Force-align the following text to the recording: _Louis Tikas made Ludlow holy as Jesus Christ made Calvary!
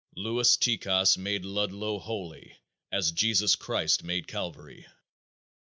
_Louis 0.17 0.57
Tikas 0.57 1.15
made 1.15 1.45
Ludlow 1.45 1.99
holy 1.99 2.57
as 2.91 3.11
Jesus 3.11 3.55
Christ 3.55 4.03
made 4.03 4.25
Calvary! 4.25 4.87